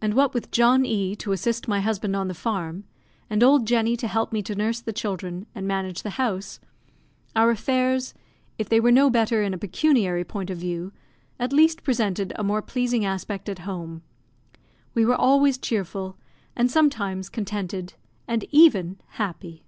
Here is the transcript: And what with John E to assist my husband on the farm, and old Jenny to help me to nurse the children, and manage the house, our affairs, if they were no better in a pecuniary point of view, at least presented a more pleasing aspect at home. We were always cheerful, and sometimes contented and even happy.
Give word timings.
And 0.00 0.14
what 0.14 0.34
with 0.34 0.52
John 0.52 0.86
E 0.86 1.16
to 1.16 1.32
assist 1.32 1.66
my 1.66 1.80
husband 1.80 2.14
on 2.14 2.28
the 2.28 2.32
farm, 2.32 2.84
and 3.28 3.42
old 3.42 3.66
Jenny 3.66 3.96
to 3.96 4.06
help 4.06 4.32
me 4.32 4.40
to 4.44 4.54
nurse 4.54 4.78
the 4.80 4.92
children, 4.92 5.46
and 5.52 5.66
manage 5.66 6.04
the 6.04 6.10
house, 6.10 6.60
our 7.34 7.50
affairs, 7.50 8.14
if 8.56 8.68
they 8.68 8.78
were 8.78 8.92
no 8.92 9.10
better 9.10 9.42
in 9.42 9.52
a 9.52 9.58
pecuniary 9.58 10.22
point 10.22 10.48
of 10.48 10.58
view, 10.58 10.92
at 11.40 11.52
least 11.52 11.82
presented 11.82 12.32
a 12.36 12.44
more 12.44 12.62
pleasing 12.62 13.04
aspect 13.04 13.48
at 13.48 13.58
home. 13.66 14.02
We 14.94 15.04
were 15.04 15.16
always 15.16 15.58
cheerful, 15.58 16.16
and 16.54 16.70
sometimes 16.70 17.28
contented 17.28 17.94
and 18.28 18.44
even 18.52 19.00
happy. 19.14 19.64